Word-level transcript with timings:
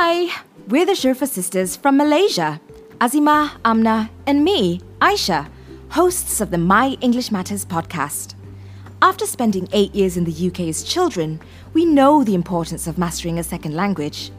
Hi, 0.00 0.32
we're 0.68 0.86
the 0.86 0.92
Shurfa 0.92 1.26
sisters 1.26 1.74
from 1.74 1.96
Malaysia. 1.96 2.60
Azima, 3.00 3.58
Amna, 3.64 4.08
and 4.28 4.44
me, 4.44 4.80
Aisha, 5.00 5.48
hosts 5.88 6.40
of 6.40 6.52
the 6.52 6.56
My 6.56 6.96
English 7.00 7.32
Matters 7.32 7.64
podcast. 7.64 8.36
After 9.02 9.26
spending 9.26 9.66
eight 9.72 9.92
years 9.96 10.16
in 10.16 10.22
the 10.22 10.46
UK 10.46 10.68
as 10.68 10.84
children, 10.84 11.40
we 11.74 11.84
know 11.84 12.22
the 12.22 12.36
importance 12.36 12.86
of 12.86 12.96
mastering 12.96 13.40
a 13.40 13.42
second 13.42 13.74
language. 13.74 14.30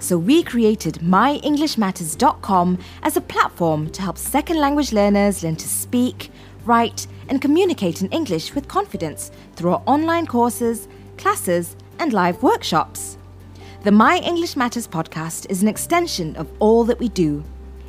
So 0.00 0.18
we 0.18 0.42
created 0.42 0.96
myenglishmatters.com 0.96 2.78
as 3.02 3.16
a 3.16 3.22
platform 3.22 3.88
to 3.92 4.02
help 4.02 4.18
second 4.18 4.58
language 4.58 4.92
learners 4.92 5.42
learn 5.42 5.56
to 5.56 5.66
speak, 5.66 6.30
write, 6.66 7.06
and 7.30 7.40
communicate 7.40 8.02
in 8.02 8.10
English 8.10 8.54
with 8.54 8.68
confidence 8.68 9.30
through 9.54 9.70
our 9.70 9.82
online 9.86 10.26
courses, 10.26 10.88
classes, 11.16 11.74
and 11.98 12.12
live 12.12 12.42
workshops. 12.42 13.15
The 13.86 13.92
My 13.92 14.18
English 14.18 14.56
Matters 14.56 14.88
podcast 14.88 15.46
is 15.48 15.62
an 15.62 15.68
extension 15.68 16.34
of 16.34 16.50
all 16.58 16.82
that 16.90 16.98
we 16.98 17.08
do. 17.08 17.44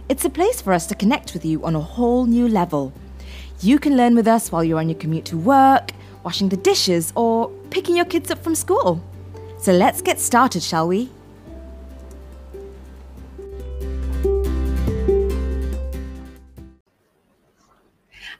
It's 0.10 0.26
a 0.26 0.30
place 0.30 0.62
for 0.62 0.72
us 0.72 0.86
to 0.86 0.94
connect 0.94 1.34
with 1.34 1.44
you 1.44 1.66
on 1.66 1.76
a 1.76 1.80
whole 1.80 2.28
new 2.28 2.48
level. 2.48 2.94
You 3.62 3.80
can 3.80 3.98
learn 3.98 4.14
with 4.14 4.28
us 4.28 4.52
while 4.52 4.64
you're 4.64 4.78
on 4.78 4.90
your 4.90 5.00
commute 5.00 5.26
to 5.26 5.38
work, 5.38 5.90
washing 6.22 6.50
the 6.50 6.58
dishes, 6.58 7.12
or 7.16 7.50
picking 7.72 7.96
your 7.96 8.06
kids 8.06 8.30
up 8.30 8.44
from 8.44 8.54
school. 8.54 9.02
So 9.58 9.72
let's 9.72 10.04
get 10.04 10.20
started, 10.20 10.62
shall 10.62 10.88
we? 10.88 11.10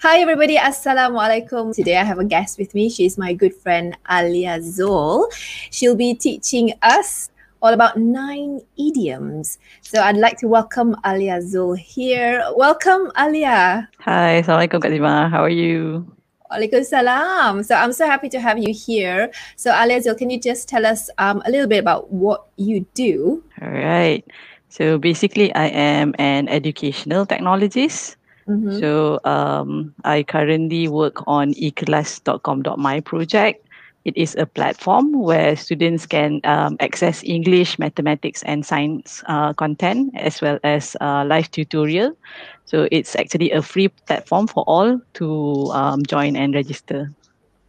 Hi 0.02 0.20
everybody, 0.22 0.58
Assalamualaikum. 0.58 1.74
Today 1.74 1.98
I 1.98 2.04
have 2.04 2.20
a 2.20 2.24
guest 2.24 2.60
with 2.60 2.76
me. 2.76 2.88
She's 2.88 3.18
my 3.18 3.34
good 3.34 3.56
friend 3.56 3.98
Alia 4.08 4.60
Zul. 4.60 5.34
She'll 5.72 5.96
be 5.96 6.14
teaching 6.14 6.74
us 6.84 7.32
all 7.62 7.74
about 7.74 7.98
nine 7.98 8.62
idioms. 8.78 9.58
So 9.82 10.02
I'd 10.02 10.18
like 10.18 10.38
to 10.40 10.48
welcome 10.48 10.96
Alia 11.06 11.40
Zul 11.40 11.78
here. 11.78 12.44
Welcome, 12.56 13.12
Alia. 13.18 13.90
Hi, 14.02 14.42
Assalamualaikum. 14.42 15.32
How 15.32 15.44
are 15.44 15.50
you? 15.50 16.06
Waalaikumsalam. 16.52 17.66
So 17.66 17.76
I'm 17.76 17.92
so 17.92 18.08
happy 18.08 18.30
to 18.30 18.40
have 18.40 18.58
you 18.58 18.74
here. 18.74 19.32
So 19.56 19.74
Alia 19.74 20.00
Zul, 20.00 20.18
can 20.18 20.30
you 20.30 20.40
just 20.40 20.70
tell 20.70 20.86
us 20.86 21.10
um, 21.18 21.42
a 21.46 21.52
little 21.52 21.68
bit 21.68 21.80
about 21.80 22.12
what 22.12 22.48
you 22.56 22.86
do? 22.94 23.44
All 23.62 23.70
right. 23.70 24.24
So 24.70 24.98
basically, 24.98 25.54
I 25.56 25.68
am 25.68 26.14
an 26.20 26.48
educational 26.48 27.26
technologist. 27.26 28.16
Mm-hmm. 28.48 28.80
So 28.80 29.20
um, 29.26 29.94
I 30.06 30.24
currently 30.24 30.88
work 30.88 31.28
on 31.28 31.54
eclass.com.my 31.56 33.00
project. 33.02 33.67
It 34.08 34.16
is 34.16 34.40
a 34.40 34.46
platform 34.46 35.12
where 35.20 35.58
students 35.58 36.06
can 36.06 36.40
um, 36.46 36.78
access 36.80 37.22
English, 37.26 37.78
mathematics, 37.78 38.42
and 38.44 38.66
science 38.66 39.22
uh, 39.28 39.52
content 39.52 40.16
as 40.16 40.40
well 40.40 40.60
as 40.64 40.96
uh, 41.02 41.26
live 41.28 41.52
tutorial. 41.52 42.16
So 42.64 42.88
it's 42.90 43.18
actually 43.18 43.52
a 43.52 43.62
free 43.62 43.90
platform 44.08 44.48
for 44.48 44.64
all 44.64 44.98
to 45.16 45.28
um, 45.74 46.04
join 46.08 46.38
and 46.38 46.56
register. 46.56 47.12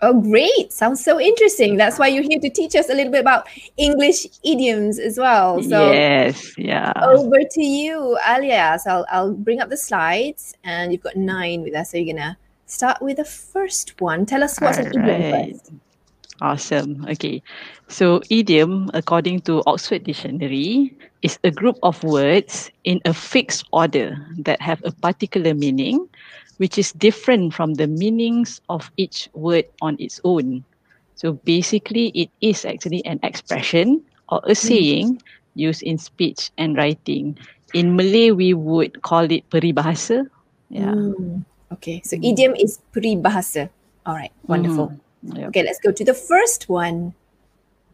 Oh, 0.01 0.21
great. 0.21 0.73
Sounds 0.73 1.03
so 1.03 1.19
interesting. 1.19 1.77
That's 1.77 1.99
why 1.99 2.07
you're 2.07 2.23
here 2.23 2.39
to 2.39 2.51
teach 2.51 2.77
us 2.77 2.89
a 2.89 2.95
little 2.95 3.11
bit 3.11 3.21
about 3.21 3.49
English 3.77 4.27
idioms 4.45 5.01
as 5.01 5.19
well. 5.19 5.61
So 5.61 5.91
yes, 5.91 6.57
yeah. 6.57 6.93
Over 7.03 7.43
to 7.51 7.65
you, 7.65 8.17
Alia. 8.25 8.79
So 8.81 8.91
I'll, 8.91 9.07
I'll 9.11 9.35
bring 9.35 9.61
up 9.61 9.71
the 9.71 9.77
slides 9.77 10.55
and 10.63 10.93
you've 10.93 11.03
got 11.03 11.17
nine 11.17 11.63
with 11.63 11.75
us. 11.75 11.91
So 11.91 11.97
you're 11.97 12.15
going 12.15 12.23
to 12.31 12.37
start 12.67 13.03
with 13.03 13.17
the 13.17 13.25
first 13.25 14.01
one. 14.01 14.25
Tell 14.25 14.45
us 14.45 14.61
what's 14.61 14.79
an 14.79 14.87
idiom 14.87 15.05
right. 15.05 15.57
first. 15.57 15.73
Awesome. 16.41 17.05
Okay. 17.09 17.43
So 17.89 18.23
idiom, 18.31 18.91
according 18.95 19.43
to 19.51 19.63
Oxford 19.67 20.05
Dictionary, 20.05 20.95
is 21.23 21.39
a 21.43 21.51
group 21.51 21.77
of 21.83 22.03
words 22.05 22.71
in 22.85 23.01
a 23.05 23.13
fixed 23.13 23.67
order 23.73 24.15
that 24.47 24.63
have 24.63 24.81
a 24.85 24.93
particular 24.93 25.55
meaning 25.55 26.07
which 26.59 26.77
is 26.79 26.93
different 26.93 27.55
from 27.55 27.75
the 27.75 27.87
meanings 27.87 28.61
of 28.69 28.91
each 28.97 29.31
word 29.33 29.65
on 29.81 29.97
its 29.99 30.21
own. 30.25 30.63
So 31.15 31.35
basically, 31.43 32.11
it 32.15 32.31
is 32.41 32.65
actually 32.65 33.03
an 33.07 33.19
expression 33.23 34.03
or 34.29 34.43
a 34.47 34.55
saying 34.55 35.23
used 35.55 35.83
in 35.83 35.99
speech 35.99 36.51
and 36.59 36.77
writing. 36.77 37.39
In 37.75 37.97
Malay, 37.97 38.31
we 38.31 38.55
would 38.55 39.03
call 39.03 39.27
it 39.31 39.49
peribahasa. 39.51 40.27
Yeah. 40.71 40.95
Mm. 40.95 41.45
Okay, 41.79 42.03
so 42.05 42.19
idiom 42.23 42.55
is 42.55 42.79
peribahasa. 42.95 43.71
All 44.07 44.15
right, 44.15 44.33
wonderful. 44.47 44.95
Mm. 44.95 45.08
Yep. 45.23 45.49
Okay, 45.49 45.63
let's 45.63 45.81
go 45.81 45.93
to 45.93 46.05
the 46.05 46.15
first 46.15 46.69
one. 46.69 47.15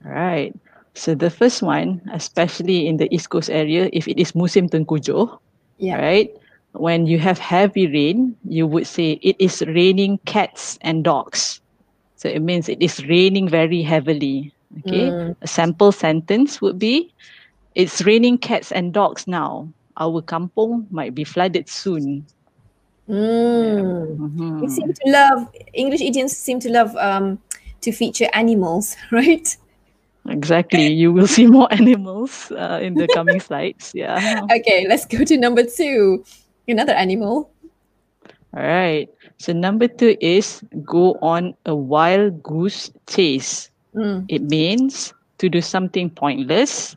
All 0.05 0.12
right. 0.12 0.55
So 0.95 1.15
the 1.15 1.31
first 1.31 1.62
one, 1.62 2.01
especially 2.12 2.87
in 2.87 2.99
the 2.99 3.12
East 3.12 3.31
Coast 3.31 3.51
area, 3.51 3.91
if 3.93 4.07
it 4.07 4.21
is 4.21 4.33
musim 4.33 4.71
tengkujuh, 4.71 5.27
yeah. 5.79 5.99
right? 5.99 6.31
when 6.75 7.07
you 7.07 7.19
have 7.19 7.39
heavy 7.39 7.87
rain, 7.87 8.37
you 8.45 8.67
would 8.67 8.87
say 8.87 9.13
it 9.23 9.37
is 9.39 9.63
raining 9.67 10.19
cats 10.27 10.79
and 10.83 11.05
dogs. 11.05 11.61
So 12.17 12.29
it 12.29 12.41
means 12.43 12.69
it 12.69 12.83
is 12.83 13.05
raining 13.07 13.49
very 13.49 13.83
heavily. 13.83 14.53
Okay. 14.81 15.09
Mm. 15.11 15.37
A 15.41 15.47
sample 15.47 15.93
sentence 15.93 16.61
would 16.61 16.79
be 16.79 17.13
it's 17.75 18.03
raining 18.03 18.39
cats 18.39 18.73
and 18.73 18.93
dogs 18.93 19.27
now. 19.27 19.69
Our 19.97 20.23
kampong 20.23 20.87
might 20.91 21.15
be 21.15 21.23
flooded 21.23 21.69
soon. 21.69 22.27
Mm. 23.09 24.16
Mm-hmm. 24.16 24.60
We 24.60 24.69
seem 24.69 24.92
to 24.92 25.04
love 25.06 25.48
English 25.72 26.00
idioms 26.00 26.37
seem 26.37 26.59
to 26.60 26.70
love 26.70 26.97
um, 26.97 27.38
to 27.82 27.92
feature 27.92 28.28
animals, 28.32 28.97
right? 29.10 29.56
Exactly. 30.28 30.88
You 30.88 31.12
will 31.12 31.26
see 31.26 31.47
more 31.47 31.69
animals 31.70 32.50
uh, 32.53 32.81
in 32.81 32.94
the 32.94 33.06
coming 33.12 33.41
slides. 33.44 33.92
Yeah. 33.94 34.41
Okay, 34.50 34.87
let's 34.88 35.04
go 35.04 35.25
to 35.25 35.37
number 35.37 35.65
two 35.65 36.25
another 36.66 36.94
animal. 36.94 37.50
All 38.56 38.62
right. 38.62 39.09
So 39.38 39.53
number 39.53 39.88
two 39.88 40.16
is 40.21 40.62
go 40.84 41.19
on 41.21 41.54
a 41.66 41.75
wild 41.75 42.42
goose 42.42 42.91
chase. 43.06 43.71
Mm. 43.94 44.25
It 44.28 44.42
means 44.42 45.12
to 45.38 45.48
do 45.48 45.60
something 45.60 46.09
pointless 46.09 46.97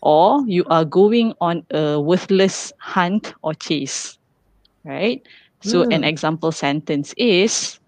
or 0.00 0.42
you 0.46 0.64
are 0.70 0.84
going 0.84 1.34
on 1.40 1.64
a 1.70 2.00
worthless 2.00 2.72
hunt 2.78 3.34
or 3.42 3.54
chase. 3.54 4.18
Right? 4.86 5.26
So 5.60 5.82
mm. 5.82 5.94
an 5.94 6.04
example 6.04 6.52
sentence 6.52 7.12
is 7.18 7.80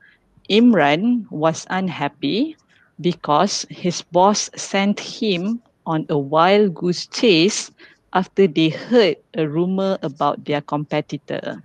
Imran 0.51 1.31
was 1.31 1.67
unhappy 1.71 2.57
because 3.01 3.67
his 3.71 4.03
boss 4.03 4.51
sent 4.57 4.99
him 4.99 5.63
on 5.87 6.07
a 6.11 6.19
wild 6.19 6.75
goose 6.75 7.07
chase 7.07 7.71
after 8.13 8.47
they 8.47 8.69
heard 8.69 9.17
a 9.35 9.47
rumor 9.47 9.99
about 10.03 10.45
their 10.45 10.61
competitor. 10.61 11.63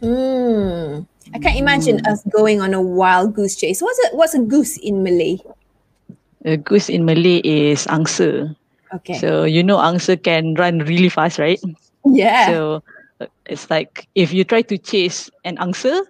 Mm. 0.00 1.06
I 1.34 1.38
can't 1.38 1.58
imagine 1.58 1.98
mm. 1.98 2.10
us 2.10 2.22
going 2.30 2.60
on 2.60 2.74
a 2.74 2.82
wild 2.82 3.34
goose 3.34 3.54
chase. 3.54 3.80
What's 3.80 3.98
a 4.10 4.16
what's 4.16 4.34
a 4.34 4.42
goose 4.42 4.76
in 4.78 5.02
Malay? 5.02 5.38
A 6.44 6.56
goose 6.56 6.88
in 6.88 7.04
Malay 7.04 7.38
is 7.44 7.86
angsa. 7.86 8.54
Okay. 8.94 9.18
So 9.18 9.44
you 9.44 9.62
know 9.62 9.78
angsa 9.78 10.18
can 10.20 10.54
run 10.54 10.80
really 10.80 11.08
fast, 11.08 11.38
right? 11.38 11.60
Yeah. 12.04 12.46
So 12.46 12.82
it's 13.46 13.70
like 13.70 14.08
if 14.14 14.32
you 14.32 14.44
try 14.44 14.62
to 14.62 14.78
chase 14.78 15.30
an 15.44 15.56
angsa, 15.56 16.02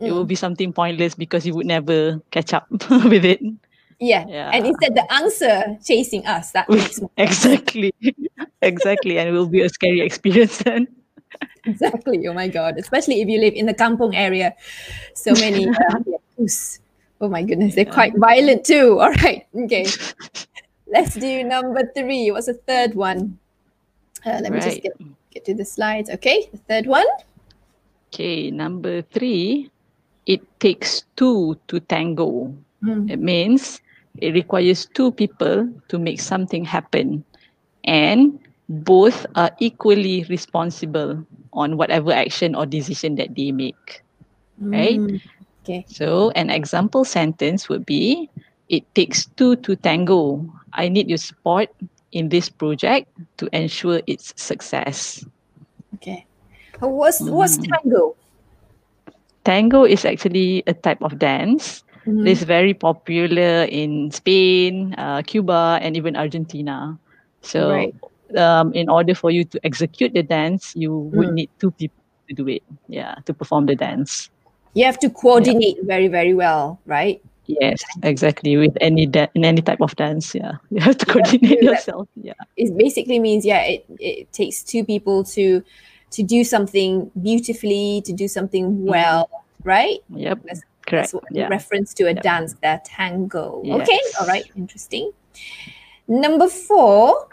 mm. 0.00 0.06
it 0.06 0.12
will 0.12 0.24
be 0.24 0.34
something 0.34 0.72
pointless 0.72 1.14
because 1.14 1.46
you 1.46 1.54
would 1.54 1.66
never 1.66 2.20
catch 2.30 2.52
up 2.52 2.66
with 2.90 3.24
it. 3.24 3.40
Yeah. 4.00 4.24
yeah. 4.28 4.50
And 4.52 4.66
instead 4.66 4.94
the 4.94 5.06
angsa 5.10 5.84
chasing 5.84 6.26
us. 6.26 6.52
That 6.52 6.68
makes 6.68 7.00
exactly. 7.16 7.94
exactly. 8.62 9.18
And 9.18 9.28
it 9.28 9.32
will 9.32 9.48
be 9.48 9.62
a 9.62 9.68
scary 9.68 10.00
experience 10.00 10.58
then. 10.58 10.88
exactly. 11.64 12.26
Oh 12.28 12.32
my 12.32 12.48
god. 12.48 12.78
Especially 12.78 13.20
if 13.20 13.28
you 13.28 13.40
live 13.40 13.54
in 13.54 13.66
the 13.66 13.74
kampong 13.74 14.14
area. 14.14 14.54
So 15.14 15.32
many 15.32 15.68
uh, 15.68 15.98
Oh 17.20 17.28
my 17.28 17.42
goodness. 17.42 17.74
They're 17.74 17.84
quite 17.84 18.16
violent 18.16 18.64
too. 18.64 19.00
All 19.00 19.12
right. 19.24 19.46
Okay. 19.54 19.86
Let's 20.86 21.14
do 21.14 21.42
number 21.44 21.82
three. 21.94 22.30
What's 22.30 22.46
the 22.46 22.54
third 22.54 22.94
one? 22.94 23.38
Uh, 24.24 24.38
let 24.42 24.52
me 24.52 24.58
right. 24.58 24.62
just 24.62 24.82
get, 24.82 24.92
get 25.38 25.46
to 25.46 25.54
the 25.54 25.64
slides. 25.64 26.10
Okay. 26.10 26.50
The 26.50 26.58
third 26.66 26.86
one. 26.90 27.06
Okay. 28.10 28.50
Number 28.50 29.02
three. 29.02 29.70
It 30.26 30.42
takes 30.60 31.08
two 31.16 31.56
to 31.68 31.80
tango. 31.80 32.52
Mm. 32.84 33.08
It 33.08 33.16
means 33.16 33.80
it 34.20 34.34
requires 34.34 34.86
two 34.92 35.12
people 35.12 35.70
to 35.88 35.96
make 35.98 36.20
something 36.20 36.64
happen 36.64 37.24
and 37.84 38.38
both 38.68 39.24
are 39.36 39.50
equally 39.58 40.26
responsible 40.28 41.24
on 41.54 41.78
whatever 41.78 42.12
action 42.12 42.54
or 42.54 42.66
decision 42.66 43.14
that 43.14 43.34
they 43.34 43.50
make 43.52 44.04
right 44.60 44.98
mm. 44.98 45.22
okay 45.62 45.86
so 45.88 46.28
an 46.34 46.50
example 46.50 47.04
sentence 47.04 47.70
would 47.70 47.86
be 47.86 48.28
it 48.68 48.82
takes 48.94 49.24
two 49.38 49.56
to 49.56 49.74
tango 49.76 50.44
i 50.74 50.90
need 50.90 51.08
your 51.08 51.16
support 51.16 51.70
in 52.12 52.28
this 52.28 52.48
project 52.48 53.08
to 53.36 53.48
ensure 53.52 54.00
its 54.06 54.32
success 54.36 55.24
okay 55.94 56.24
what's 56.80 57.20
what's 57.20 57.58
mm. 57.58 57.68
tango 57.68 58.16
tango 59.44 59.84
is 59.84 60.04
actually 60.04 60.62
a 60.66 60.74
type 60.74 61.02
of 61.02 61.18
dance 61.18 61.84
Mm-hmm. 62.08 62.26
It's 62.26 62.42
very 62.42 62.72
popular 62.72 63.68
in 63.68 64.10
Spain, 64.10 64.94
uh, 64.96 65.20
Cuba, 65.26 65.78
and 65.82 65.94
even 65.94 66.16
Argentina. 66.16 66.98
So 67.42 67.68
right. 67.68 67.94
um, 68.36 68.72
in 68.72 68.88
order 68.88 69.14
for 69.14 69.30
you 69.30 69.44
to 69.44 69.60
execute 69.62 70.14
the 70.14 70.22
dance, 70.22 70.72
you 70.74 71.12
would 71.12 71.28
Mm. 71.28 71.44
need 71.44 71.50
two 71.60 71.70
people 71.70 72.00
to 72.28 72.34
do 72.34 72.48
it. 72.48 72.62
Yeah, 72.88 73.20
to 73.28 73.34
perform 73.34 73.66
the 73.66 73.76
dance. 73.76 74.30
You 74.72 74.88
have 74.88 74.98
to 75.04 75.10
coordinate 75.10 75.76
very, 75.84 76.08
very 76.08 76.32
well, 76.32 76.80
right? 76.86 77.20
Yes, 77.48 77.82
exactly. 78.02 78.56
With 78.58 78.76
any 78.80 79.06
da- 79.06 79.28
in 79.34 79.42
any 79.44 79.62
type 79.62 79.80
of 79.80 79.96
dance, 79.96 80.34
yeah, 80.34 80.52
you 80.70 80.80
have 80.80 80.98
to 80.98 81.06
You 81.06 81.20
have 81.20 81.30
to 81.32 81.38
coordinate 81.38 81.62
yourself. 81.62 82.06
Yeah, 82.22 82.34
It 82.56 82.76
basically 82.76 83.18
means, 83.18 83.44
yeah, 83.44 83.62
it, 83.62 83.86
it 83.98 84.32
takes 84.32 84.62
two 84.62 84.84
people 84.84 85.24
to 85.34 85.64
to 86.10 86.22
do 86.22 86.44
something 86.44 87.10
beautifully, 87.20 88.02
to 88.04 88.12
do 88.12 88.28
something 88.28 88.64
mm-hmm. 88.72 88.86
well, 88.86 89.28
right? 89.64 89.98
yep, 90.14 90.38
That's, 90.44 90.60
correct. 90.86 91.12
that's 91.12 91.24
Yeah, 91.32 91.48
reference 91.48 91.92
to 91.94 92.04
a 92.04 92.12
Yep. 92.14 92.22
dance, 92.22 92.54
that 92.62 92.84
tango. 92.84 93.62
Okay, 93.64 94.00
all 94.20 94.26
right, 94.26 94.44
interesting. 94.56 95.10
Number 96.06 96.48
four. 96.48 97.28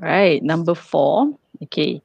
right. 0.00 0.42
Number 0.42 0.74
four. 0.74 1.36
Okay, 1.62 2.02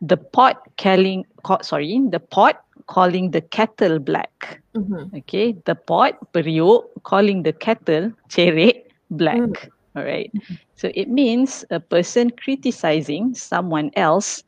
the 0.00 0.16
pot 0.16 0.62
calling. 0.78 1.24
ca- 1.44 1.62
Sorry, 1.62 2.00
the 2.08 2.20
pot 2.20 2.64
calling 2.92 3.30
the 3.32 3.40
kettle 3.40 3.98
black. 3.98 4.62
Mhm. 4.76 5.10
Okay, 5.18 5.56
the 5.66 5.74
pot 5.74 6.18
periuk 6.32 6.84
calling 7.04 7.42
the 7.42 7.52
kettle 7.52 8.12
cerek 8.28 8.84
black. 9.10 9.70
All 9.96 10.04
right. 10.04 10.30
So 10.76 10.90
it 10.94 11.08
means 11.08 11.64
a 11.70 11.80
person 11.80 12.30
criticizing 12.30 13.34
someone 13.34 13.90
else 13.96 14.42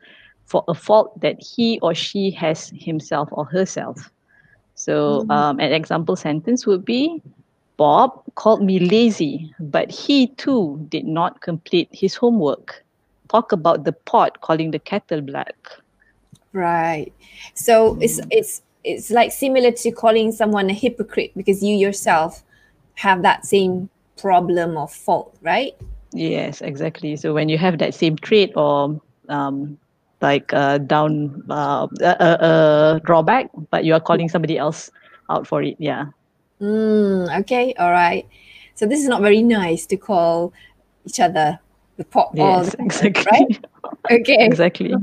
for 0.46 0.64
a 0.69 0.75
fault 0.75 1.20
that 1.20 1.37
he 1.41 1.79
or 1.82 1.94
she 1.94 2.31
has 2.32 2.70
himself 2.75 3.29
or 3.32 3.44
herself. 3.46 4.11
So 4.75 5.26
Mm. 5.26 5.31
um, 5.31 5.61
an 5.61 5.73
example 5.73 6.17
sentence 6.17 6.67
would 6.67 6.85
be 6.85 7.23
Bob 7.76 8.11
called 8.37 8.62
me 8.62 8.79
lazy, 8.79 9.50
but 9.61 9.91
he 9.91 10.29
too 10.37 10.85
did 10.88 11.06
not 11.06 11.41
complete 11.43 11.88
his 11.93 12.14
homework. 12.17 12.85
Talk 13.29 13.52
about 13.52 13.85
the 13.85 13.93
pot 13.93 14.41
calling 14.41 14.70
the 14.70 14.79
kettle 14.81 15.23
black. 15.23 15.56
Right. 16.55 17.12
So 17.55 17.99
it's 18.01 18.21
it's 18.31 18.62
it's 18.85 19.11
like 19.11 19.33
similar 19.33 19.73
to 19.73 19.91
calling 19.91 20.31
someone 20.31 20.71
a 20.71 20.73
hypocrite 20.73 21.33
because 21.37 21.62
you 21.62 21.75
yourself 21.75 22.45
have 22.95 23.23
that 23.23 23.45
same 23.45 23.91
problem 24.17 24.77
or 24.77 24.87
fault, 24.87 25.37
right? 25.43 25.73
Yes, 26.12 26.62
exactly. 26.62 27.17
So 27.17 27.35
when 27.35 27.49
you 27.49 27.59
have 27.59 27.79
that 27.79 27.93
same 27.93 28.17
trait 28.17 28.53
or 28.55 29.01
um, 29.29 29.77
like 30.21 30.53
uh, 30.55 30.79
down 30.79 31.43
uh, 31.51 31.89
a, 32.01 32.06
a, 32.06 32.31
a 32.97 33.01
drawback, 33.05 33.51
but 33.71 33.85
you 33.85 33.93
are 33.93 34.01
calling 34.01 34.29
somebody 34.29 34.56
else 34.56 34.93
out 35.29 35.49
for 35.49 35.61
it. 35.61 35.75
Yeah. 35.81 36.06
Mm, 36.61 37.41
okay, 37.41 37.75
all 37.81 37.91
right. 37.91 38.29
So 38.77 38.87
this 38.87 39.01
is 39.01 39.09
not 39.09 39.23
very 39.23 39.43
nice 39.43 39.87
to 39.87 39.97
call 39.97 40.53
each 41.05 41.19
other 41.19 41.59
the 41.97 42.05
pot 42.05 42.31
all 42.39 42.62
Yes, 42.62 42.71
the 42.71 42.77
time, 42.77 42.87
exactly. 42.87 43.25
right? 43.33 43.65
Okay. 44.21 44.37
exactly. 44.39 44.95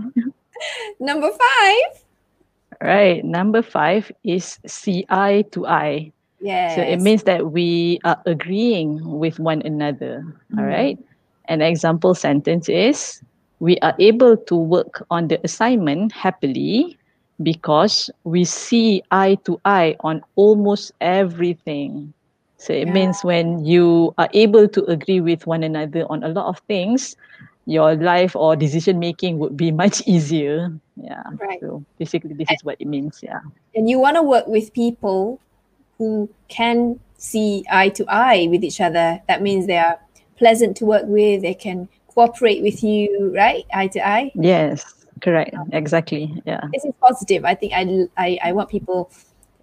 Number 1.00 1.30
five. 1.32 2.04
Right. 2.82 3.24
Number 3.24 3.62
five 3.62 4.12
is 4.24 4.60
see 4.66 5.06
eye 5.10 5.44
to 5.52 5.68
eye. 5.68 6.12
Yes. 6.40 6.76
So 6.76 6.82
it 6.82 7.00
means 7.00 7.24
that 7.24 7.52
we 7.52 8.00
are 8.04 8.22
agreeing 8.26 9.00
with 9.20 9.40
one 9.40 9.62
another. 9.66 10.24
All 10.58 10.64
Mm. 10.64 10.70
right. 10.70 10.98
An 11.48 11.62
example 11.62 12.14
sentence 12.16 12.70
is 12.70 13.22
We 13.62 13.78
are 13.86 13.94
able 14.00 14.38
to 14.50 14.56
work 14.56 15.06
on 15.12 15.28
the 15.30 15.38
assignment 15.46 16.12
happily 16.14 16.98
because 17.44 18.10
we 18.24 18.44
see 18.44 19.04
eye 19.12 19.38
to 19.46 19.62
eye 19.66 19.96
on 20.02 20.22
almost 20.36 20.92
everything. 21.00 22.14
So 22.58 22.74
it 22.74 22.88
Yeah. 22.88 22.94
means 22.94 23.24
when 23.24 23.64
you 23.66 24.14
are 24.18 24.30
able 24.34 24.68
to 24.70 24.82
agree 24.90 25.22
with 25.22 25.46
one 25.46 25.64
another 25.64 26.06
on 26.10 26.24
a 26.24 26.30
lot 26.30 26.48
of 26.50 26.58
things, 26.66 27.16
your 27.66 27.96
life 27.96 28.36
or 28.36 28.56
decision 28.56 29.00
making 29.00 29.40
would 29.40 29.56
be 29.56 29.72
much 29.84 30.02
easier. 30.08 30.72
Yeah. 30.98 31.24
Right. 31.40 31.60
So 31.60 31.84
basically, 31.98 32.34
this 32.34 32.50
is 32.52 32.64
what 32.64 32.78
it 32.80 32.88
means. 32.88 33.20
Yeah. 33.24 33.40
and 33.76 33.90
you 33.90 34.00
want 34.00 34.16
to 34.18 34.24
work 34.24 34.48
with 34.48 34.74
people 34.74 35.40
who 35.98 36.30
can 36.48 37.00
see 37.18 37.64
eye 37.72 37.90
to 37.90 38.06
eye 38.08 38.48
with 38.50 38.64
each 38.64 38.82
other. 38.82 39.22
That 39.28 39.42
means 39.42 39.68
they 39.68 39.78
are 39.78 40.00
pleasant 40.38 40.76
to 40.78 40.86
work 40.86 41.04
with. 41.06 41.44
They 41.44 41.54
can 41.54 41.88
cooperate 42.08 42.62
with 42.64 42.84
you, 42.84 43.32
right? 43.36 43.66
Eye 43.74 43.88
to 43.88 44.08
eye. 44.08 44.32
Yes. 44.36 45.06
Correct. 45.22 45.56
Exactly. 45.72 46.42
Yeah. 46.46 46.62
This 46.74 46.84
is 46.84 46.94
positive. 47.00 47.46
I 47.46 47.54
think 47.54 47.74
I, 47.74 48.08
I, 48.18 48.40
I 48.46 48.52
want 48.54 48.70
people, 48.70 49.12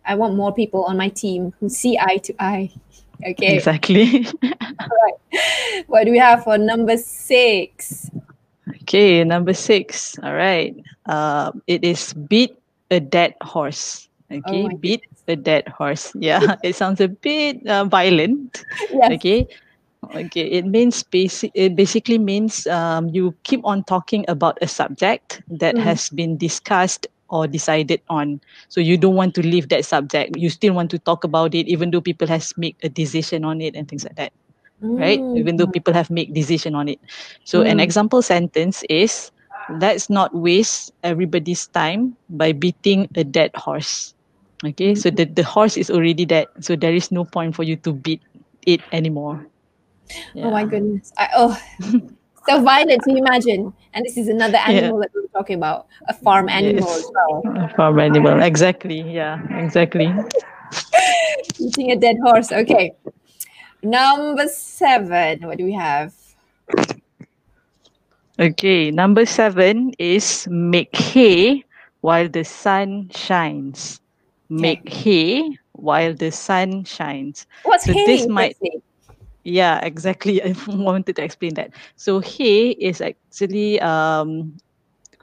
I 0.07 0.15
want 0.15 0.37
more 0.37 0.55
people 0.55 0.85
on 0.85 0.97
my 0.97 1.09
team 1.09 1.53
who 1.59 1.69
see 1.69 1.99
eye 1.99 2.19
to 2.19 2.35
eye. 2.39 2.71
Okay. 3.27 3.57
Exactly. 3.57 4.27
What 5.87 6.05
do 6.05 6.11
we 6.13 6.19
have 6.19 6.45
for 6.45 6.59
number 6.59 6.97
six? 6.97 8.11
okay. 8.83 9.25
Number 9.25 9.53
six. 9.55 10.19
All 10.23 10.35
right. 10.35 10.75
Uh, 11.07 11.53
it 11.67 11.85
is 11.85 12.13
beat 12.15 12.57
a 12.91 13.01
dead 13.01 13.35
horse. 13.43 14.09
Okay. 14.31 14.65
Oh 14.65 14.77
beat 14.77 15.03
a 15.27 15.37
dead 15.37 15.69
horse. 15.69 16.13
Yeah. 16.15 16.57
it 16.65 16.75
sounds 16.77 17.01
a 17.01 17.09
bit 17.09 17.65
uh, 17.67 17.85
violent. 17.85 18.65
Yes. 18.93 19.13
Okay. 19.17 19.49
Okay. 20.15 20.47
It 20.47 20.67
means 20.67 21.03
basic. 21.03 21.51
It 21.55 21.75
basically 21.77 22.19
means 22.19 22.67
um, 22.67 23.09
you 23.09 23.35
keep 23.45 23.61
on 23.65 23.85
talking 23.85 24.25
about 24.29 24.59
a 24.63 24.69
subject 24.69 25.43
that 25.49 25.75
Mm. 25.75 25.83
has 25.83 26.09
been 26.11 26.37
discussed 26.37 27.07
or 27.29 27.47
decided 27.47 28.01
on. 28.09 28.41
So 28.69 28.81
you 28.81 28.97
don't 28.97 29.15
want 29.17 29.35
to 29.37 29.43
leave 29.47 29.69
that 29.71 29.85
subject. 29.85 30.37
You 30.37 30.51
still 30.51 30.75
want 30.75 30.91
to 30.93 30.99
talk 30.99 31.25
about 31.25 31.55
it, 31.55 31.69
even 31.69 31.91
though 31.91 32.01
people 32.01 32.27
has 32.29 32.53
made 32.57 32.77
a 32.83 32.89
decision 32.89 33.45
on 33.45 33.61
it 33.61 33.75
and 33.77 33.89
things 33.89 34.05
like 34.05 34.17
that 34.17 34.33
right? 34.97 35.25
Even 35.35 35.57
though 35.57 35.67
Mm. 35.67 35.73
people 35.73 35.95
have 35.95 36.11
made 36.11 36.35
decision 36.35 36.75
on 36.75 36.89
it. 36.89 37.01
So 37.45 37.63
an 37.63 37.79
Mm. 37.79 37.83
example 37.83 38.23
sentence 38.23 38.83
is, 38.89 39.31
let's 39.81 40.11
not 40.11 40.35
waste 40.35 40.93
everybody's 41.03 41.67
time 41.69 42.17
by 42.29 42.53
beating 42.53 43.09
a 43.15 43.25
dead 43.25 43.53
horse. 43.57 44.15
Okay, 44.65 44.95
so 44.95 45.11
the, 45.11 45.25
the 45.25 45.45
horse 45.45 45.77
is 45.77 45.91
already 45.91 46.25
dead, 46.27 46.49
so 46.61 46.75
there 46.77 46.95
is 46.95 47.13
no 47.13 47.25
point 47.25 47.55
for 47.55 47.63
you 47.63 47.77
to 47.87 47.93
beat 47.93 48.23
it 48.67 48.81
anymore. 48.93 49.47
Oh 50.37 50.51
my 50.51 50.65
goodness. 50.65 51.13
I, 51.19 51.29
oh, 51.37 51.59
so 52.49 52.61
violent 52.63 53.03
to 53.05 53.11
imagine. 53.17 53.73
And 53.95 54.05
this 54.05 54.17
is 54.17 54.29
another 54.29 54.59
Yeah. 54.59 54.71
animal 54.71 55.01
that 55.01 55.11
we're 55.15 55.27
talking 55.33 55.57
about, 55.57 55.87
a 56.09 56.15
farm 56.15 56.49
animal 56.49 56.85
Yes. 56.89 56.99
as 56.99 57.11
well. 57.15 57.69
Farm 57.77 57.99
animal, 58.01 58.43
exactly. 58.43 59.01
Yeah, 59.01 59.39
exactly. 59.59 60.13
Eating 61.59 61.91
a 61.93 61.97
dead 61.97 62.17
horse. 62.23 62.53
Okay. 62.53 62.93
Number 63.83 64.47
seven. 64.49 65.47
What 65.47 65.59
do 65.59 65.65
we 65.65 65.73
have? 65.73 66.13
Okay, 68.41 68.91
number 68.93 69.27
seven 69.27 69.93
is 69.99 70.47
make 70.51 70.95
hay 70.97 71.65
while 72.03 72.29
the 72.29 72.45
sun 72.45 73.11
shines. 73.11 74.01
Make 74.49 74.89
hay 74.89 75.59
while 75.73 76.15
the 76.15 76.31
sun 76.31 76.85
shines. 76.85 77.47
What's 77.65 77.85
So 77.85 77.93
hay? 77.93 78.07
this 78.07 78.29
might- 78.29 78.55
firstly? 78.63 78.83
Yeah, 79.45 79.81
exactly. 79.85 80.43
I 80.45 80.55
wanted 80.69 81.17
to 81.17 81.23
explain 81.25 81.55
that. 81.55 81.73
So 81.97 82.21
hay 82.21 82.71
is 82.79 83.01
actually 83.01 83.81
um, 83.81 84.57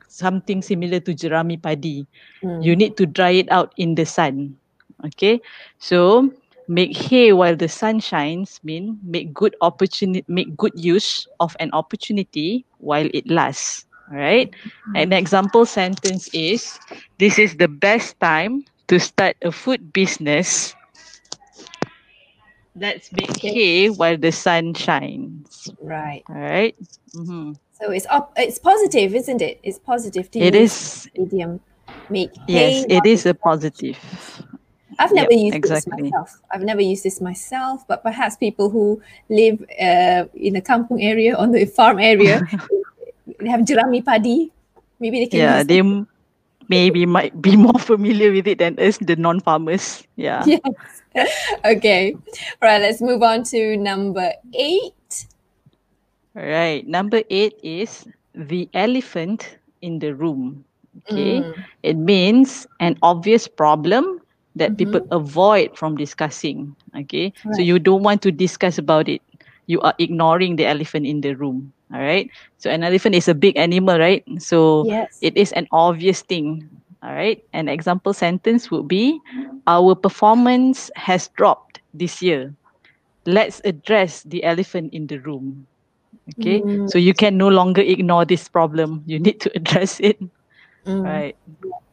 something 0.08 0.62
similar 0.62 1.00
to 1.02 1.14
jerami 1.14 1.62
padi. 1.62 2.08
Mm. 2.44 2.64
You 2.64 2.76
need 2.76 2.98
to 2.98 3.06
dry 3.06 3.32
it 3.44 3.52
out 3.52 3.74
in 3.78 3.96
the 3.96 4.06
sun. 4.06 4.58
Okay, 5.06 5.42
so 5.78 6.32
make 6.68 6.96
hay 6.96 7.32
while 7.34 7.56
the 7.56 7.68
sun 7.68 8.00
shines 8.00 8.60
mean 8.64 9.00
make 9.04 9.34
good 9.34 9.56
opportunity, 9.62 10.24
make 10.28 10.56
good 10.58 10.74
use 10.76 11.28
of 11.40 11.56
an 11.60 11.70
opportunity 11.74 12.66
while 12.80 13.08
it 13.14 13.30
lasts. 13.30 13.86
All 14.12 14.18
right. 14.18 14.50
An 14.96 15.12
example 15.14 15.66
sentence 15.66 16.30
is: 16.34 16.80
This 17.20 17.38
is 17.40 17.58
the 17.58 17.68
best 17.68 18.20
time 18.20 18.66
to 18.88 19.00
start 19.00 19.36
a 19.44 19.52
food 19.52 19.94
business 19.94 20.76
Let's 22.76 23.12
make 23.12 23.38
hay 23.38 23.90
while 23.90 24.18
the 24.18 24.32
sun 24.32 24.74
shines. 24.74 25.72
Right. 25.82 26.24
All 26.30 26.36
right. 26.36 26.76
Mhm. 27.16 27.56
So 27.80 27.92
it's 27.92 28.06
up. 28.10 28.34
It's 28.36 28.60
positive, 28.60 29.16
isn't 29.16 29.42
it? 29.42 29.60
It's 29.64 29.80
positive 29.80 30.30
to 30.32 30.40
It 30.40 30.56
is. 30.56 31.08
idiom. 31.16 31.60
Make 32.10 32.32
Yes, 32.48 32.86
it 32.88 33.06
while 33.06 33.26
a 33.26 33.34
positive. 33.34 33.98
I've 35.00 35.12
never 35.14 35.32
Yep, 35.32 35.40
used 35.40 35.56
exactly. 35.56 36.04
this 36.04 36.12
myself. 36.12 36.30
I've 36.52 36.64
never 36.64 36.82
used 36.82 37.04
this 37.04 37.20
myself, 37.20 37.88
but 37.88 38.04
perhaps 38.04 38.36
people 38.38 38.70
who 38.70 39.02
live 39.30 39.60
uh, 39.80 40.26
in 40.36 40.54
the 40.54 40.62
kampung 40.62 41.04
area, 41.04 41.36
on 41.36 41.52
the 41.52 41.66
farm 41.66 42.00
area, 42.00 42.40
they 43.40 43.50
have 43.50 43.62
jerami 43.62 44.04
padi. 44.04 44.52
Maybe 45.00 45.20
they 45.20 45.28
can 45.28 45.40
Yeah, 45.40 45.58
use 45.58 45.68
they 45.68 45.82
maybe 46.70 47.06
might 47.06 47.42
be 47.42 47.56
more 47.68 47.80
familiar 47.80 48.32
with 48.32 48.48
it 48.48 48.60
than 48.60 48.80
us, 48.80 48.98
the 48.98 49.16
non-farmers. 49.16 50.04
Yeah. 50.16 50.44
Yes. 51.16 51.32
okay. 51.64 52.12
All 52.62 52.68
right, 52.68 52.82
let's 52.82 53.02
move 53.02 53.24
on 53.24 53.44
to 53.56 53.78
number 53.78 54.34
eight. 54.54 55.28
All 56.36 56.44
right. 56.44 56.86
Number 56.86 57.24
eight 57.30 57.56
is 57.64 58.06
the 58.36 58.68
elephant 58.74 59.58
in 59.82 60.00
the 60.00 60.14
room. 60.14 60.66
Okay. 61.08 61.40
Mm. 61.40 61.64
It 61.84 61.96
means 61.96 62.68
an 62.80 62.98
obvious 63.02 63.48
problem 63.48 64.20
that 64.56 64.76
Mhm. 64.76 64.78
people 64.78 65.02
avoid 65.12 65.72
from 65.78 65.96
discussing. 65.96 66.76
Okay. 66.96 67.32
So 67.56 67.62
you 67.62 67.80
don't 67.80 68.04
want 68.04 68.22
to 68.24 68.32
discuss 68.32 68.78
about 68.78 69.08
it. 69.08 69.22
You 69.68 69.80
are 69.82 69.96
ignoring 70.00 70.56
the 70.56 70.66
elephant 70.68 71.08
in 71.08 71.22
the 71.22 71.36
room. 71.36 71.72
All 71.94 72.02
right. 72.02 72.30
So 72.58 72.70
an 72.70 72.84
elephant 72.84 73.16
is 73.16 73.28
a 73.28 73.36
big 73.36 73.58
animal, 73.58 74.00
right? 74.00 74.24
So 74.40 74.86
Yes. 74.88 75.18
it 75.22 75.38
is 75.38 75.52
an 75.54 75.68
obvious 75.72 76.22
thing. 76.22 76.70
All 77.04 77.14
right. 77.14 77.42
An 77.54 77.68
example 77.70 78.14
sentence 78.14 78.72
would 78.72 78.88
be 78.88 79.20
Our 79.68 79.96
performance 79.96 80.90
has 80.96 81.28
dropped 81.38 81.80
this 81.94 82.22
year. 82.22 82.54
Let's 83.26 83.62
address 83.66 84.24
the 84.24 84.44
elephant 84.44 84.94
in 84.94 85.08
the 85.08 85.18
room. 85.20 85.68
Okay. 86.38 86.62
Mm. 86.62 86.90
So 86.90 86.98
you 86.98 87.14
can 87.14 87.38
no 87.38 87.48
longer 87.50 87.82
ignore 87.82 88.26
this 88.26 88.48
problem. 88.50 89.04
You 89.06 89.20
need 89.20 89.40
to 89.42 89.52
address 89.58 90.00
it. 90.00 90.20
Mm. 90.86 91.04
Right. 91.04 91.36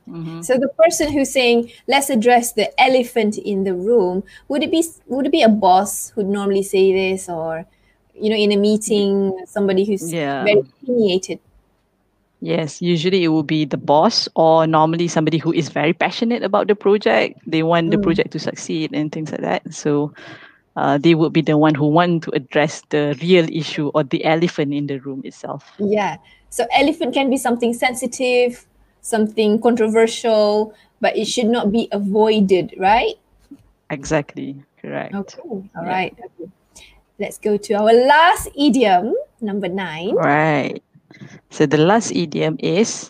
Mhm. 0.08 0.44
So 0.44 0.54
the 0.58 0.68
person 0.78 1.12
who's 1.12 1.30
saying 1.30 1.70
let's 1.86 2.10
address 2.10 2.52
the 2.52 2.68
elephant 2.80 3.38
in 3.38 3.64
the 3.64 3.74
room 3.74 4.22
would 4.48 4.62
it 4.62 4.70
be 4.70 4.82
would 5.06 5.26
it 5.26 5.32
be 5.32 5.42
a 5.42 5.48
boss 5.48 6.10
who'd 6.14 6.26
normally 6.28 6.62
say 6.62 6.92
this 6.92 7.28
or 7.28 7.66
you 8.14 8.30
know 8.30 8.36
in 8.36 8.52
a 8.52 8.56
meeting 8.56 9.32
somebody 9.46 9.84
who's 9.84 10.12
Yeah. 10.12 10.44
very 10.44 10.60
opinionated 10.60 11.40
Yes, 12.44 12.82
usually 12.82 13.22
it 13.22 13.28
will 13.28 13.44
be 13.44 13.64
the 13.64 13.76
boss 13.78 14.28
or 14.34 14.66
normally 14.66 15.06
somebody 15.06 15.38
who 15.38 15.52
is 15.52 15.68
very 15.68 15.92
passionate 15.92 16.42
about 16.42 16.66
the 16.66 16.74
project. 16.74 17.38
They 17.46 17.62
want 17.62 17.92
the 17.92 17.98
Mm. 17.98 18.02
project 18.02 18.32
to 18.32 18.40
succeed 18.40 18.90
and 18.92 19.12
things 19.12 19.30
like 19.30 19.42
that. 19.42 19.62
So 19.72 20.12
uh, 20.74 20.98
they 20.98 21.14
would 21.14 21.32
be 21.32 21.40
the 21.42 21.56
one 21.56 21.74
who 21.74 21.86
want 21.86 22.24
to 22.24 22.32
address 22.34 22.82
the 22.90 23.16
real 23.22 23.46
issue 23.48 23.90
or 23.94 24.02
the 24.02 24.24
elephant 24.24 24.74
in 24.74 24.86
the 24.88 24.98
room 24.98 25.22
itself. 25.24 25.70
yeah 25.78 26.16
so 26.50 26.66
elephant 26.72 27.14
can 27.14 27.30
be 27.30 27.36
something 27.36 27.72
sensitive 27.74 28.66
something 29.02 29.60
controversial 29.60 30.74
but 31.00 31.16
it 31.16 31.26
should 31.26 31.46
not 31.46 31.70
be 31.72 31.88
avoided 31.92 32.74
right 32.78 33.16
Exactly. 33.90 34.62
Correct. 34.80 35.14
okay 35.14 35.40
all 35.76 35.84
Yeah. 35.84 35.84
right 35.84 36.14
okay. 36.18 36.50
Let's 37.22 37.38
go 37.38 37.56
to 37.56 37.74
our 37.78 37.94
last 37.94 38.50
idiom 38.58 39.14
number 39.40 39.68
nine 39.70 40.14
Right. 40.18 40.82
So 41.50 41.66
the 41.66 41.78
last 41.78 42.10
idiom 42.12 42.56
is 42.58 43.08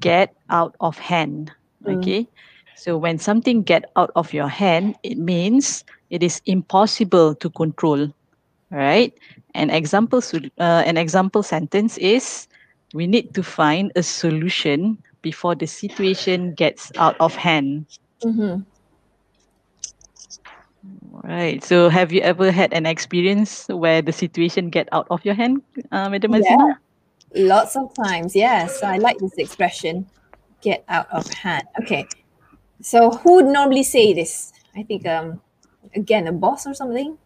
get 0.00 0.34
out 0.48 0.76
of 0.80 0.98
hand. 0.98 1.52
Mm. 1.84 1.98
Okay. 1.98 2.28
So 2.76 2.96
when 2.96 3.18
something 3.18 3.62
get 3.62 3.84
out 3.96 4.10
of 4.16 4.32
your 4.32 4.48
hand, 4.48 4.96
it 5.02 5.18
means 5.18 5.84
it 6.08 6.22
is 6.22 6.40
impossible 6.46 7.34
to 7.36 7.50
control. 7.50 8.08
Right. 8.70 9.12
An 9.54 9.68
example 9.70 10.22
uh, 10.58 10.82
an 10.86 10.96
example 10.96 11.42
sentence 11.42 11.98
is 11.98 12.48
we 12.94 13.06
need 13.06 13.34
to 13.34 13.42
find 13.42 13.92
a 13.96 14.02
solution 14.02 14.98
before 15.22 15.54
the 15.54 15.66
situation 15.66 16.54
gets 16.54 16.90
out 16.96 17.16
of 17.20 17.34
hand. 17.34 17.86
Mhm. 18.24 18.64
Right. 21.24 21.62
So 21.64 21.88
have 21.88 22.12
you 22.12 22.20
ever 22.20 22.50
had 22.50 22.72
an 22.72 22.86
experience 22.86 23.66
where 23.68 24.02
the 24.02 24.12
situation 24.12 24.70
get 24.70 24.88
out 24.92 25.06
of 25.10 25.24
your 25.24 25.34
hand, 25.34 25.62
uh, 25.92 26.08
Madam 26.08 26.32
Yeah. 26.32 26.74
Lots 27.34 27.76
of 27.76 27.94
times, 27.94 28.34
yes. 28.36 28.82
I 28.82 28.96
like 28.98 29.18
this 29.18 29.38
expression, 29.38 30.06
get 30.62 30.84
out 30.88 31.06
of 31.12 31.26
hand. 31.44 31.64
Okay. 31.80 32.06
So 32.80 33.10
who 33.10 33.36
would 33.36 33.46
normally 33.46 33.82
say 33.84 34.12
this? 34.14 34.52
I 34.76 34.82
think 34.82 35.06
um 35.06 35.40
again 35.94 36.26
a 36.26 36.32
boss 36.32 36.66
or 36.66 36.74
something. 36.74 37.18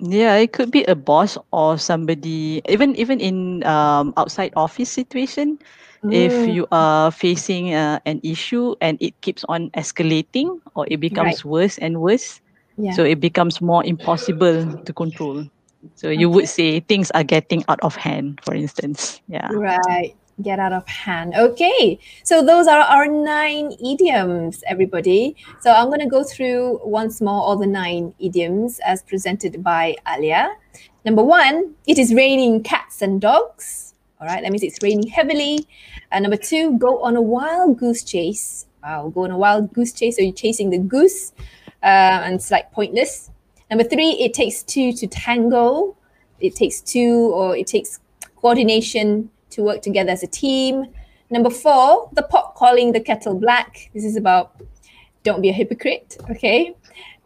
Yeah, 0.00 0.36
it 0.36 0.52
could 0.52 0.70
be 0.70 0.84
a 0.84 0.96
boss 0.96 1.38
or 1.52 1.78
somebody, 1.78 2.60
even 2.68 2.94
even 2.96 3.20
in 3.20 3.62
um, 3.64 4.12
outside 4.16 4.52
office 4.56 4.90
situation. 4.90 5.58
If 6.10 6.44
Mm, 6.44 6.50
you 6.50 6.66
are 6.70 7.10
facing 7.10 7.72
uh, 7.74 8.00
an 8.04 8.20
issue 8.22 8.76
and 8.82 8.98
it 9.00 9.16
keeps 9.22 9.44
on 9.48 9.70
escalating 9.72 10.60
or 10.76 10.84
it 10.90 11.00
becomes 11.00 11.44
worse 11.46 11.78
and 11.78 12.02
worse, 12.02 12.41
yeah. 12.76 12.92
so 12.92 13.04
it 13.04 13.20
becomes 13.20 13.60
more 13.60 13.84
impossible 13.84 14.76
to 14.78 14.92
control. 14.92 15.44
So 15.94 16.10
you 16.10 16.30
would 16.30 16.48
say 16.48 16.80
things 16.80 17.10
are 17.12 17.24
getting 17.24 17.64
out 17.68 17.80
of 17.82 17.96
hand, 17.96 18.40
for 18.44 18.54
instance. 18.54 19.20
Yeah. 19.28 19.48
Right. 19.52 20.14
Get 20.40 20.58
out 20.58 20.72
of 20.72 20.86
hand. 20.86 21.34
Okay. 21.34 21.98
So 22.24 22.44
those 22.44 22.66
are 22.66 22.80
our 22.80 23.06
nine 23.06 23.72
idioms, 23.84 24.62
everybody. 24.66 25.36
So 25.60 25.72
I'm 25.72 25.88
going 25.88 26.00
to 26.00 26.06
go 26.06 26.24
through 26.24 26.80
once 26.84 27.20
more 27.20 27.42
all 27.42 27.56
the 27.56 27.66
nine 27.66 28.14
idioms 28.18 28.80
as 28.84 29.02
presented 29.02 29.62
by 29.62 29.96
Alia. 30.08 30.54
Number 31.04 31.22
one, 31.22 31.74
it 31.86 31.98
is 31.98 32.14
raining 32.14 32.62
cats 32.62 33.02
and 33.02 33.20
dogs. 33.20 33.94
All 34.20 34.26
right. 34.26 34.42
That 34.42 34.52
means 34.52 34.62
it's 34.62 34.78
raining 34.82 35.08
heavily. 35.08 35.66
And 36.12 36.22
number 36.22 36.36
two, 36.36 36.78
go 36.78 37.02
on 37.02 37.16
a 37.16 37.22
wild 37.22 37.78
goose 37.78 38.04
chase. 38.04 38.66
Wow. 38.82 39.10
Go 39.14 39.24
on 39.24 39.32
a 39.32 39.38
wild 39.38 39.72
goose 39.72 39.92
chase. 39.92 40.16
So 40.16 40.22
you're 40.22 40.32
chasing 40.32 40.70
the 40.70 40.78
goose 40.78 41.32
uh, 41.82 42.22
and 42.24 42.34
it's 42.36 42.50
like 42.50 42.70
pointless. 42.72 43.30
Number 43.70 43.84
three, 43.84 44.10
it 44.10 44.34
takes 44.34 44.62
two 44.62 44.92
to 44.92 45.06
tango. 45.06 45.96
It 46.40 46.54
takes 46.54 46.80
two 46.80 47.32
or 47.34 47.56
it 47.56 47.66
takes 47.66 48.00
coordination 48.36 49.30
to 49.50 49.62
work 49.62 49.82
together 49.82 50.10
as 50.10 50.22
a 50.22 50.26
team. 50.26 50.86
Number 51.30 51.50
four, 51.50 52.10
the 52.12 52.22
pot 52.22 52.54
calling 52.54 52.92
the 52.92 53.00
kettle 53.00 53.34
black. 53.34 53.90
This 53.94 54.04
is 54.04 54.16
about 54.16 54.60
don't 55.22 55.40
be 55.40 55.48
a 55.48 55.52
hypocrite. 55.52 56.16
Okay. 56.30 56.74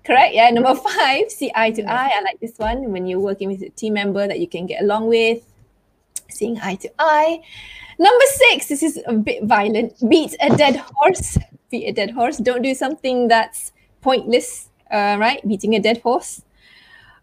Correct. 0.05 0.35
Yeah. 0.35 0.51
Number 0.51 0.75
five, 0.89 1.31
see 1.31 1.51
eye 1.55 1.73
to 1.73 1.83
eye. 1.83 2.13
I 2.15 2.21
like 2.21 2.39
this 2.41 2.57
one 2.59 2.93
when 2.93 3.07
you're 3.07 3.21
working 3.21 3.49
with 3.49 3.63
a 3.63 3.71
team 3.71 3.95
member 3.95 4.29
that 4.29 4.39
you 4.39 4.47
can 4.47 4.67
get 4.67 4.83
along 4.83 5.09
with. 5.09 5.43
Seeing 6.29 6.59
eye 6.61 6.77
to 6.77 6.91
eye. 6.99 7.41
Number 7.99 8.25
six, 8.27 8.69
this 8.69 8.83
is 8.83 9.01
a 9.07 9.15
bit 9.15 9.45
violent. 9.45 9.95
Beat 10.09 10.37
a 10.41 10.55
dead 10.55 10.77
horse. 10.77 11.39
Beat 11.71 11.87
a 11.87 11.93
dead 11.93 12.11
horse. 12.11 12.37
Don't 12.37 12.63
do 12.63 12.75
something 12.75 13.27
that's 13.29 13.73
pointless. 14.07 14.71
Uh, 14.87 15.17
right? 15.19 15.43
Beating 15.43 15.75
a 15.75 15.81
dead 15.81 15.99
horse. 15.99 16.43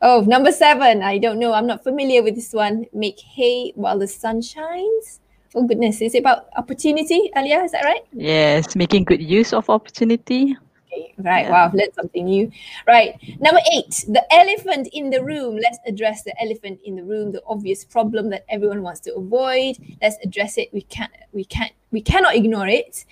Oh, 0.02 0.20
number 0.28 0.52
seven. 0.52 1.02
I 1.02 1.18
don't 1.18 1.40
know. 1.40 1.54
I'm 1.54 1.66
not 1.66 1.82
familiar 1.82 2.22
with 2.22 2.36
this 2.36 2.52
one. 2.52 2.86
Make 2.92 3.20
hay 3.22 3.72
while 3.76 3.98
the 3.98 4.08
sun 4.08 4.42
shines. 4.42 5.22
Oh 5.56 5.64
goodness, 5.64 6.02
is 6.02 6.14
it 6.16 6.20
about 6.20 6.50
opportunity, 6.58 7.32
Alia? 7.38 7.64
Is 7.64 7.72
that 7.72 7.86
right? 7.86 8.02
Yes, 8.12 8.76
making 8.76 9.06
good 9.06 9.22
use 9.22 9.54
of 9.54 9.70
opportunity. 9.70 10.58
Okay, 10.92 11.14
right. 11.20 11.46
Yeah. 11.46 11.52
Wow, 11.52 11.66
I've 11.68 11.74
learned 11.74 11.94
something 11.94 12.26
new. 12.26 12.52
Right. 12.88 13.16
Number 13.40 13.62
eight, 13.72 14.04
the 14.10 14.26
elephant 14.34 14.90
in 14.92 15.10
the 15.10 15.24
room. 15.24 15.56
Let's 15.56 15.78
address 15.88 16.24
the 16.24 16.34
elephant 16.42 16.80
in 16.84 16.98
the 16.98 17.04
room, 17.04 17.32
the 17.32 17.44
obvious 17.48 17.86
problem 17.86 18.30
that 18.32 18.44
everyone 18.50 18.82
wants 18.82 19.00
to 19.02 19.16
avoid. 19.16 19.78
Let's 20.02 20.18
address 20.26 20.58
it. 20.58 20.68
We 20.74 20.82
can't 20.82 21.14
we 21.32 21.46
can't 21.46 21.74
we 21.94 22.02
cannot 22.02 22.36
ignore 22.36 22.68
it. 22.68 23.06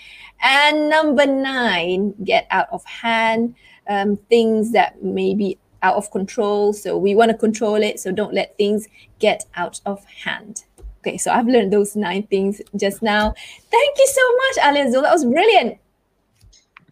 And 0.44 0.90
number 0.90 1.26
nine, 1.26 2.14
get 2.26 2.48
out 2.52 2.68
of 2.72 2.84
hand. 2.84 3.56
Um, 3.88 4.18
things 4.30 4.72
that 4.72 5.04
may 5.04 5.34
be 5.34 5.58
out 5.82 5.96
of 5.96 6.12
control. 6.12 6.72
So 6.72 6.98
we 6.98 7.16
want 7.16 7.32
to 7.32 7.38
control 7.38 7.76
it. 7.76 8.00
So 8.00 8.12
don't 8.12 8.34
let 8.34 8.58
things 8.58 8.88
get 9.20 9.46
out 9.56 9.82
of 9.86 10.04
hand. 10.06 10.66
Okay, 11.00 11.18
so 11.18 11.32
I've 11.32 11.48
learned 11.48 11.74
those 11.74 11.96
nine 11.96 12.24
things 12.28 12.62
just 12.78 13.02
now. 13.02 13.34
Thank 13.72 13.98
you 13.98 14.08
so 14.08 14.22
much, 14.38 14.76
Zul. 14.94 15.02
That 15.02 15.12
was 15.12 15.26
brilliant. 15.26 15.80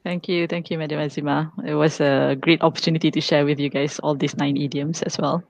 Thank 0.04 0.28
you. 0.28 0.48
Thank 0.48 0.72
you, 0.72 0.78
Madam 0.80 1.00
Azima. 1.00 1.52
It 1.64 1.76
was 1.76 2.02
a 2.02 2.36
great 2.40 2.64
opportunity 2.64 3.12
to 3.12 3.22
share 3.22 3.46
with 3.46 3.60
you 3.60 3.70
guys 3.70 4.00
all 4.00 4.16
these 4.16 4.36
nine 4.38 4.58
idioms 4.58 5.04
as 5.04 5.18
well. 5.20 5.44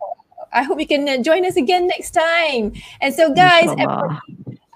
I 0.51 0.63
hope 0.63 0.79
you 0.79 0.88
can 0.88 1.08
uh, 1.08 1.24
join 1.24 1.46
us 1.46 1.55
again 1.55 1.88
next 1.88 2.12
time. 2.12 2.74
And 3.00 3.13
so, 3.13 3.34
guys. 3.34 3.69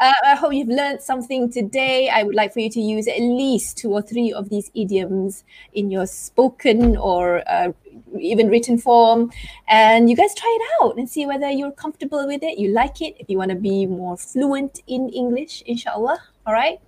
Uh, 0.03 0.13
I 0.25 0.35
hope 0.35 0.53
you've 0.53 0.67
learned 0.67 1.01
something 1.01 1.49
today. 1.49 2.09
I 2.09 2.23
would 2.23 2.35
like 2.35 2.51
for 2.51 2.59
you 2.59 2.69
to 2.71 2.81
use 2.81 3.07
at 3.07 3.19
least 3.19 3.77
two 3.77 3.91
or 3.91 4.01
three 4.01 4.33
of 4.33 4.49
these 4.49 4.69
idioms 4.75 5.45
in 5.73 5.89
your 5.89 6.05
spoken 6.05 6.97
or 6.97 7.41
uh, 7.49 7.71
even 8.19 8.49
written 8.49 8.77
form. 8.77 9.31
And 9.69 10.09
you 10.09 10.17
guys 10.17 10.35
try 10.35 10.57
it 10.59 10.83
out 10.83 10.97
and 10.97 11.09
see 11.09 11.25
whether 11.25 11.49
you're 11.49 11.71
comfortable 11.71 12.27
with 12.27 12.43
it, 12.43 12.57
you 12.57 12.69
like 12.69 13.01
it, 13.01 13.15
if 13.17 13.29
you 13.29 13.37
want 13.37 13.51
to 13.51 13.55
be 13.55 13.85
more 13.85 14.17
fluent 14.17 14.81
in 14.87 15.07
English, 15.07 15.63
inshallah. 15.65 16.19
All 16.45 16.53
right. 16.53 16.79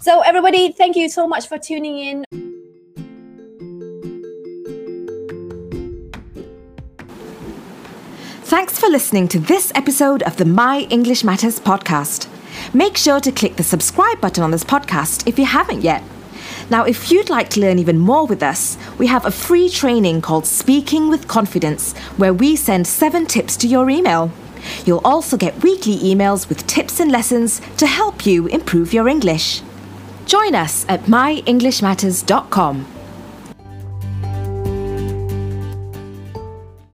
So, 0.00 0.22
everybody, 0.22 0.72
thank 0.72 0.96
you 0.96 1.08
so 1.08 1.28
much 1.28 1.46
for 1.46 1.58
tuning 1.58 1.98
in. 1.98 2.24
Thanks 8.42 8.78
for 8.78 8.88
listening 8.88 9.28
to 9.28 9.38
this 9.38 9.70
episode 9.76 10.22
of 10.24 10.36
the 10.36 10.44
My 10.44 10.80
English 10.90 11.22
Matters 11.22 11.60
podcast. 11.60 12.33
Make 12.72 12.96
sure 12.96 13.20
to 13.20 13.32
click 13.32 13.56
the 13.56 13.62
subscribe 13.62 14.20
button 14.20 14.42
on 14.42 14.50
this 14.50 14.64
podcast 14.64 15.26
if 15.26 15.38
you 15.38 15.46
haven't 15.46 15.82
yet. 15.82 16.02
Now, 16.70 16.84
if 16.84 17.10
you'd 17.10 17.30
like 17.30 17.50
to 17.50 17.60
learn 17.60 17.78
even 17.78 17.98
more 17.98 18.26
with 18.26 18.42
us, 18.42 18.78
we 18.98 19.06
have 19.08 19.26
a 19.26 19.30
free 19.30 19.68
training 19.68 20.22
called 20.22 20.46
Speaking 20.46 21.08
with 21.08 21.28
Confidence, 21.28 21.92
where 22.16 22.32
we 22.32 22.56
send 22.56 22.86
seven 22.86 23.26
tips 23.26 23.56
to 23.58 23.68
your 23.68 23.90
email. 23.90 24.30
You'll 24.86 25.02
also 25.04 25.36
get 25.36 25.62
weekly 25.62 25.98
emails 25.98 26.48
with 26.48 26.66
tips 26.66 27.00
and 27.00 27.12
lessons 27.12 27.60
to 27.76 27.86
help 27.86 28.24
you 28.24 28.46
improve 28.46 28.94
your 28.94 29.08
English. 29.08 29.62
Join 30.26 30.54
us 30.54 30.86
at 30.88 31.02
myenglishmatters.com 31.02 32.93